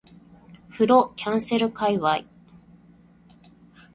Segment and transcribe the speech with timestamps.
[0.71, 2.21] 風呂キャンセル界隈